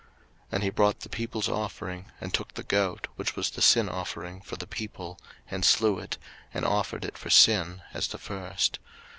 [0.01, 0.09] 03:009:015
[0.53, 4.41] And he brought the people's offering, and took the goat, which was the sin offering
[4.41, 5.19] for the people,
[5.51, 6.17] and slew it,
[6.51, 8.79] and offered it for sin, as the first.